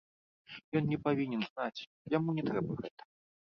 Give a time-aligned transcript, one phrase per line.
[0.81, 1.85] Ён не павінен знаць,
[2.17, 3.01] яму не трэба гэта.